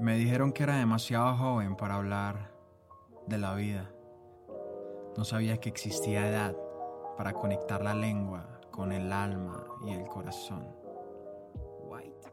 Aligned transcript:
Me 0.00 0.16
dijeron 0.16 0.52
que 0.52 0.64
era 0.64 0.76
demasiado 0.76 1.36
joven 1.36 1.76
para 1.76 1.94
hablar 1.94 2.50
de 3.28 3.38
la 3.38 3.54
vida. 3.54 3.90
No 5.16 5.24
sabía 5.24 5.58
que 5.58 5.68
existía 5.68 6.28
edad 6.28 6.56
para 7.16 7.32
conectar 7.32 7.82
la 7.82 7.94
lengua 7.94 8.60
con 8.72 8.90
el 8.90 9.12
alma 9.12 9.64
y 9.86 9.90
el 9.90 10.04
corazón. 10.06 10.66
White. 11.84 12.32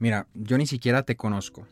Mira, 0.00 0.26
yo 0.34 0.58
ni 0.58 0.66
siquiera 0.66 1.04
te 1.04 1.16
conozco. 1.16 1.66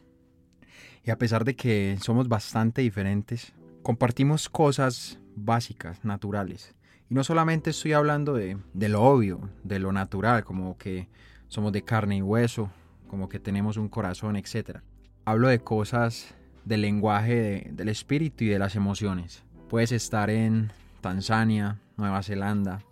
Y 1.03 1.11
a 1.11 1.19
pesar 1.19 1.45
de 1.45 1.57
que 1.57 1.99
somos 2.01 2.29
bastante 2.29 2.83
diferentes, 2.83 3.53
compartimos 3.83 4.49
cosas 4.49 5.19
básicas, 5.35 6.05
naturales. 6.05 6.77
Y 7.11 7.15
no 7.15 7.25
solamente 7.25 7.71
estoy 7.71 7.93
hablando 7.93 8.35
de, 8.35 8.57
de 8.73 8.89
lo 8.89 9.03
obvio, 9.03 9.51
de 9.65 9.81
lo 9.81 9.93
natural, 9.93 10.45
como 10.45 10.77
que 10.79 11.09
somos 11.57 11.73
de 11.73 11.81
carne 11.81 12.19
y 12.19 12.21
hueso, 12.21 12.69
como 13.09 13.31
que 13.31 13.41
tenemos 13.41 13.79
un 13.79 13.89
corazón, 13.89 14.37
etc. 14.37 14.81
Hablo 15.25 15.49
de 15.49 15.59
cosas 15.59 16.35
del 16.67 16.83
lenguaje 16.83 17.71
del 17.73 17.89
espíritu 17.89 18.45
y 18.45 18.49
de 18.49 18.59
las 18.59 18.77
emociones. 18.77 19.43
Puedes 19.71 19.91
estar 19.91 20.29
en 20.29 20.71
Tanzania, 21.01 21.79
Nueva 21.97 22.23
Zelanda, 22.23 22.83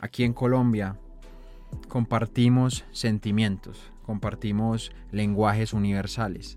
aquí 0.00 0.24
en 0.24 0.32
Colombia. 0.32 0.96
Compartimos 1.88 2.86
sentimientos, 2.92 3.92
compartimos 4.06 4.90
lenguajes 5.12 5.74
universales. 5.74 6.56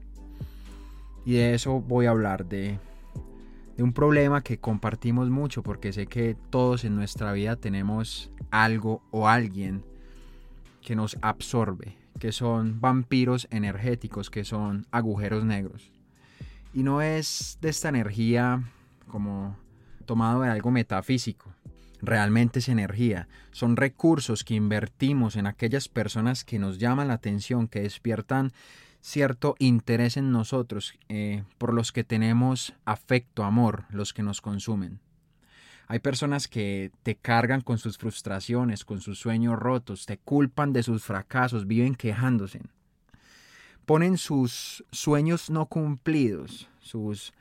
Y 1.25 1.33
de 1.33 1.53
eso 1.53 1.81
voy 1.81 2.05
a 2.05 2.11
hablar, 2.11 2.45
de, 2.45 2.79
de 3.75 3.83
un 3.83 3.91
problema 3.91 4.41
que 4.41 4.57
compartimos 4.57 5.29
mucho, 5.29 5.63
porque 5.63 5.91
sé 5.91 6.07
que 6.07 6.37
todos 6.49 6.85
en 6.85 6.95
nuestra 6.95 7.33
vida 7.33 7.57
tenemos 7.57 8.31
algo 8.51 9.01
o 9.11 9.27
alguien 9.27 9.83
que 10.87 10.95
nos 10.95 11.17
absorbe, 11.21 11.97
que 12.17 12.31
son 12.31 12.79
vampiros 12.79 13.49
energéticos, 13.51 14.29
que 14.29 14.45
son 14.45 14.87
agujeros 14.89 15.43
negros. 15.43 15.91
Y 16.73 16.83
no 16.83 17.01
es 17.01 17.57
de 17.59 17.67
esta 17.67 17.89
energía 17.89 18.63
como 19.09 19.57
tomado 20.05 20.43
de 20.43 20.49
algo 20.49 20.71
metafísico. 20.71 21.53
Realmente 22.01 22.59
es 22.59 22.69
energía, 22.69 23.27
son 23.51 23.75
recursos 23.75 24.45
que 24.45 24.53
invertimos 24.53 25.35
en 25.35 25.45
aquellas 25.45 25.89
personas 25.89 26.45
que 26.45 26.57
nos 26.57 26.77
llaman 26.77 27.09
la 27.09 27.15
atención, 27.15 27.67
que 27.67 27.81
despiertan 27.81 28.53
cierto 29.01 29.55
interés 29.59 30.15
en 30.15 30.31
nosotros, 30.31 30.93
eh, 31.09 31.43
por 31.57 31.73
los 31.73 31.91
que 31.91 32.05
tenemos 32.05 32.75
afecto, 32.85 33.43
amor, 33.43 33.83
los 33.89 34.13
que 34.13 34.23
nos 34.23 34.39
consumen. 34.39 35.01
Hay 35.87 35.99
personas 35.99 36.49
que 36.49 36.91
te 37.03 37.15
cargan 37.15 37.61
con 37.61 37.77
sus 37.77 37.97
frustraciones, 37.97 38.83
con 38.83 38.99
sus 38.99 39.19
sueños 39.19 39.57
rotos, 39.57 40.05
te 40.05 40.17
culpan 40.17 40.73
de 40.73 40.83
sus 40.83 41.03
fracasos, 41.03 41.65
viven 41.65 41.95
quejándose. 41.95 42.61
Ponen 43.85 44.17
sus 44.17 44.83
sueños 44.91 45.49
no 45.49 45.67
cumplidos, 45.67 46.67
sus, 46.81 47.31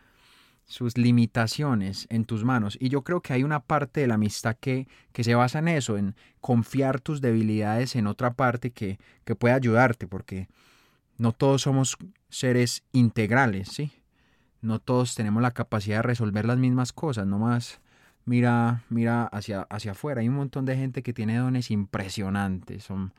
sus 0.64 0.96
limitaciones 0.96 2.06
en 2.08 2.24
tus 2.24 2.44
manos. 2.44 2.78
Y 2.80 2.88
yo 2.88 3.02
creo 3.02 3.20
que 3.20 3.32
hay 3.32 3.42
una 3.42 3.58
parte 3.58 4.02
de 4.02 4.06
la 4.06 4.14
amistad 4.14 4.56
que, 4.60 4.86
que 5.12 5.24
se 5.24 5.34
basa 5.34 5.58
en 5.58 5.66
eso, 5.66 5.98
en 5.98 6.14
confiar 6.40 7.00
tus 7.00 7.20
debilidades 7.20 7.96
en 7.96 8.06
otra 8.06 8.34
parte 8.34 8.70
que, 8.70 9.00
que 9.24 9.34
puede 9.34 9.54
ayudarte, 9.54 10.06
porque 10.06 10.48
no 11.18 11.32
todos 11.32 11.62
somos 11.62 11.96
seres 12.28 12.84
integrales, 12.92 13.70
¿sí? 13.70 13.90
No 14.60 14.78
todos 14.78 15.16
tenemos 15.16 15.42
la 15.42 15.50
capacidad 15.50 15.96
de 15.96 16.02
resolver 16.02 16.44
las 16.44 16.58
mismas 16.58 16.92
cosas, 16.92 17.26
no 17.26 17.40
más 17.40 17.80
mira, 18.26 18.82
mira 18.90 19.24
hacia, 19.24 19.62
hacia 19.62 19.92
afuera. 19.92 20.20
Hay 20.20 20.28
un 20.28 20.34
montón 20.34 20.66
de 20.66 20.76
gente 20.76 21.02
que 21.02 21.14
tiene 21.14 21.38
dones 21.38 21.70
impresionantes, 21.70 22.84
son, 22.84 23.14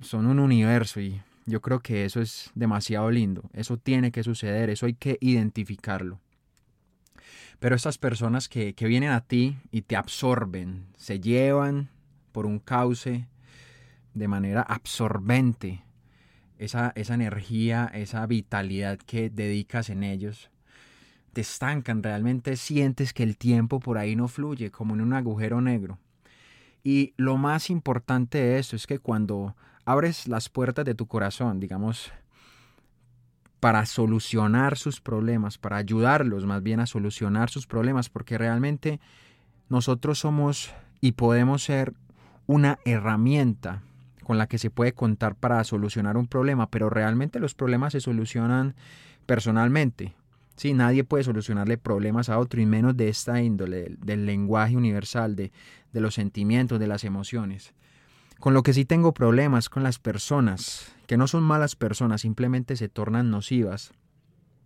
son 0.00 0.26
un 0.26 0.40
universo 0.40 1.00
y 1.00 1.20
yo 1.46 1.60
creo 1.60 1.80
que 1.80 2.04
eso 2.04 2.20
es 2.20 2.50
demasiado 2.54 3.10
lindo. 3.10 3.48
Eso 3.52 3.76
tiene 3.76 4.10
que 4.10 4.24
suceder, 4.24 4.70
eso 4.70 4.86
hay 4.86 4.94
que 4.94 5.18
identificarlo. 5.20 6.18
Pero 7.60 7.76
estas 7.76 7.98
personas 7.98 8.48
que, 8.48 8.74
que 8.74 8.86
vienen 8.86 9.10
a 9.10 9.20
ti 9.20 9.58
y 9.70 9.82
te 9.82 9.94
absorben, 9.94 10.86
se 10.96 11.20
llevan 11.20 11.90
por 12.32 12.46
un 12.46 12.58
cauce 12.58 13.28
de 14.14 14.28
manera 14.28 14.62
absorbente 14.62 15.84
esa, 16.58 16.92
esa 16.94 17.14
energía, 17.14 17.90
esa 17.92 18.26
vitalidad 18.26 18.98
que 18.98 19.28
dedicas 19.30 19.90
en 19.90 20.04
ellos 20.04 20.50
te 21.32 21.40
estancan, 21.40 22.02
realmente 22.02 22.56
sientes 22.56 23.12
que 23.12 23.22
el 23.22 23.36
tiempo 23.36 23.80
por 23.80 23.98
ahí 23.98 24.16
no 24.16 24.28
fluye, 24.28 24.70
como 24.70 24.94
en 24.94 25.00
un 25.00 25.12
agujero 25.12 25.60
negro. 25.60 25.98
Y 26.82 27.14
lo 27.16 27.36
más 27.36 27.70
importante 27.70 28.38
de 28.38 28.58
esto 28.58 28.76
es 28.76 28.86
que 28.86 28.98
cuando 28.98 29.54
abres 29.84 30.28
las 30.28 30.48
puertas 30.48 30.84
de 30.84 30.94
tu 30.94 31.06
corazón, 31.06 31.60
digamos, 31.60 32.12
para 33.60 33.84
solucionar 33.84 34.78
sus 34.78 35.00
problemas, 35.00 35.58
para 35.58 35.76
ayudarlos 35.76 36.46
más 36.46 36.62
bien 36.62 36.80
a 36.80 36.86
solucionar 36.86 37.50
sus 37.50 37.66
problemas, 37.66 38.08
porque 38.08 38.38
realmente 38.38 39.00
nosotros 39.68 40.18
somos 40.18 40.72
y 41.00 41.12
podemos 41.12 41.62
ser 41.62 41.92
una 42.46 42.78
herramienta 42.84 43.82
con 44.24 44.38
la 44.38 44.46
que 44.46 44.58
se 44.58 44.70
puede 44.70 44.92
contar 44.92 45.34
para 45.34 45.62
solucionar 45.64 46.16
un 46.16 46.26
problema, 46.26 46.70
pero 46.70 46.88
realmente 46.88 47.38
los 47.38 47.54
problemas 47.54 47.92
se 47.92 48.00
solucionan 48.00 48.74
personalmente, 49.26 50.14
Sí, 50.60 50.74
nadie 50.74 51.04
puede 51.04 51.24
solucionarle 51.24 51.78
problemas 51.78 52.28
a 52.28 52.38
otro 52.38 52.60
y 52.60 52.66
menos 52.66 52.94
de 52.94 53.08
esta 53.08 53.40
índole, 53.40 53.96
del, 53.98 54.26
lenguaje 54.26 54.76
universal, 54.76 55.34
de, 55.34 55.52
de 55.90 56.00
los 56.02 56.12
sentimientos, 56.12 56.78
de 56.78 56.86
las 56.86 57.04
emociones. 57.04 57.72
Con 58.38 58.52
lo 58.52 58.62
que 58.62 58.74
sí 58.74 58.84
tengo 58.84 59.14
problemas 59.14 59.70
con 59.70 59.82
las 59.82 59.98
personas, 59.98 60.94
que 61.06 61.16
no 61.16 61.28
son 61.28 61.44
malas 61.44 61.76
personas, 61.76 62.20
simplemente 62.20 62.76
se 62.76 62.90
tornan 62.90 63.30
nocivas. 63.30 63.92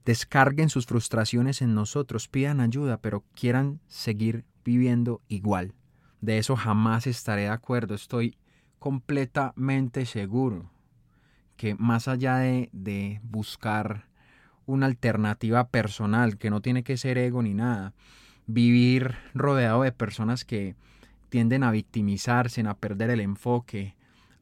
Descarguen 0.05 0.69
sus 0.69 0.87
frustraciones 0.87 1.63
en 1.63 1.77
nosotros, 1.77 2.27
pidan 2.27 2.59
ayuda, 2.61 2.97
pero 2.97 3.23
quieran 3.33 3.79
seguir 3.87 4.45
viviendo 4.65 5.23
igual. 5.29 5.75
De 6.21 6.39
eso 6.39 6.57
jamás 6.57 7.07
estaré 7.07 7.43
de 7.43 7.51
acuerdo. 7.51 7.95
Estoy 7.95 8.37
completamente 8.81 10.07
seguro 10.07 10.73
que 11.57 11.77
más 11.77 12.09
allá 12.09 12.39
de, 12.39 12.69
de 12.73 13.21
buscar 13.23 14.09
una 14.67 14.87
alternativa 14.87 15.69
personal, 15.69 16.39
que 16.39 16.51
no 16.51 16.61
tiene 16.61 16.83
que 16.83 16.97
ser 16.97 17.19
ego 17.19 17.43
ni 17.43 17.55
nada. 17.55 17.93
Vivir 18.47 19.15
rodeado 19.35 19.83
de 19.83 19.93
personas 19.93 20.45
que 20.45 20.77
tienden 21.29 21.65
a 21.65 21.71
victimizarse, 21.71 22.61
a 22.63 22.75
perder 22.75 23.11
el 23.11 23.21
enfoque, 23.21 23.97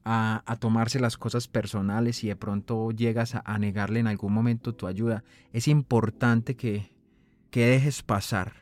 a, 0.05 0.57
tomarse 0.61 1.01
las 1.01 1.17
cosas 1.17 1.49
personales 1.49 2.25
y 2.25 2.29
de 2.29 2.37
pronto 2.37 2.91
llegas 2.91 3.35
a, 3.35 3.59
negarle 3.59 4.01
en 4.01 4.09
algún 4.09 4.33
momento 4.33 4.75
tu 4.75 4.87
ayuda. 4.87 5.25
Es 5.53 5.69
importante 5.69 6.57
que, 6.57 6.93
que 7.51 7.67
dejes 7.67 8.03
pasar, 8.03 8.55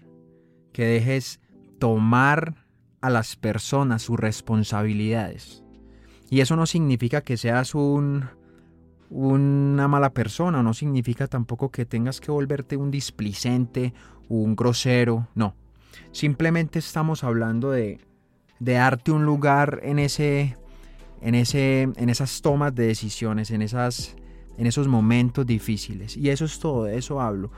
que 0.72 0.84
dejes 0.84 1.40
tomar 1.78 2.66
a 3.00 3.10
las 3.10 3.36
personas 3.36 4.02
sus 4.02 4.18
responsabilidades. 4.18 5.64
Y 6.28 6.40
eso 6.40 6.54
no 6.54 6.66
significa 6.66 7.22
que 7.22 7.36
seas 7.36 7.74
un 7.74 8.28
una 9.10 9.88
mala 9.88 10.10
persona, 10.10 10.62
no 10.62 10.72
significa 10.72 11.26
tampoco 11.26 11.70
que 11.70 11.84
tengas 11.84 12.20
que 12.20 12.30
volverte 12.30 12.76
un 12.76 12.90
displicente 12.90 13.92
un 14.30 14.54
grosero, 14.54 15.28
no. 15.34 15.54
Simplemente 16.12 16.78
estamos 16.78 17.24
hablando 17.24 17.72
de, 17.72 18.00
de 18.60 18.72
darte 18.74 19.10
un 19.10 19.24
lugar 19.24 19.80
en 19.82 19.98
ese, 19.98 20.56
en 21.20 21.34
ese, 21.34 21.82
en 21.82 22.08
esas 22.08 22.40
tomas 22.40 22.74
de 22.74 22.86
decisiones, 22.86 23.50
en 23.50 23.60
esas, 23.60 24.14
en 24.58 24.66
esos 24.66 24.88
momentos 24.88 25.46
difíciles. 25.46 26.16
Y 26.16 26.30
eso 26.30 26.44
es 26.44 26.58
todo, 26.58 26.84
de 26.84 26.98
eso 26.98 27.20
hablo 27.20 27.50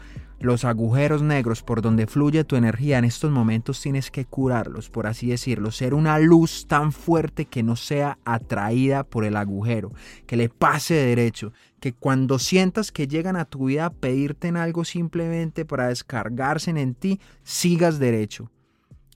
los 0.43 0.65
agujeros 0.65 1.23
negros 1.23 1.63
por 1.63 1.83
donde 1.83 2.09
fluye 2.09 2.43
tu 2.43 2.57
energía 2.57 2.99
en 2.99 3.05
estos 3.05 3.31
momentos 3.31 3.81
tienes 3.81 4.11
que 4.11 4.25
curarlos, 4.25 4.91
por 4.91 5.07
así 5.07 5.29
decirlo, 5.29 5.71
ser 5.71 5.95
una 5.95 6.19
luz 6.19 6.67
tan 6.67 6.93
fuerte 6.93 7.45
que 7.45 7.63
no 7.63 7.77
sea 7.77 8.19
atraída 8.25 9.05
por 9.05 9.25
el 9.25 9.37
agujero, 9.37 9.93
que 10.27 10.37
le 10.37 10.49
pase 10.49 10.95
derecho, 10.95 11.53
que 11.81 11.93
cuando 11.93 12.41
sientas 12.41 12.91
que 12.91 13.07
llegan 13.07 13.37
a 13.37 13.45
tu 13.45 13.67
vida 13.67 13.87
a 13.87 13.91
pedirte 13.91 14.49
algo 14.49 14.85
simplemente 14.85 15.65
para 15.65 15.89
descargarse 15.89 16.71
en 16.71 16.95
ti, 16.95 17.21
sigas 17.45 18.01
derecho, 18.01 18.51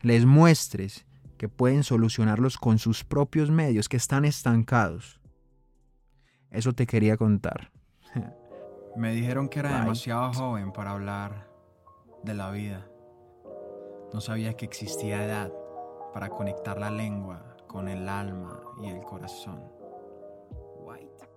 les 0.03 0.25
muestres 0.25 1.05
que 1.39 1.49
pueden 1.49 1.83
solucionarlos 1.83 2.57
con 2.57 2.79
sus 2.79 3.03
propios 3.03 3.51
medios, 3.51 3.89
que 3.89 3.97
están 3.97 4.25
estancados. 4.25 5.21
Eso 6.51 6.73
te 6.73 6.87
quería 6.87 7.17
contar. 7.17 7.71
Me 8.97 9.13
dijeron 9.13 9.49
que 9.49 9.59
era 9.59 9.81
demasiado 9.81 10.33
joven 10.33 10.73
para 10.73 10.93
hablar 10.93 11.49
de 12.23 12.35
la 12.35 12.51
vida. 12.51 12.87
No 14.13 14.21
sabía 14.21 14.55
que 14.55 14.65
existía 14.65 15.25
edad 15.25 15.53
para 16.15 16.31
conectar 16.31 16.79
la 16.79 16.91
lengua 16.91 17.57
con 17.67 17.89
el 17.89 18.09
alma 18.09 18.63
y 18.81 18.89
el 18.89 19.03
corazón. 19.03 19.63
White. 20.79 21.29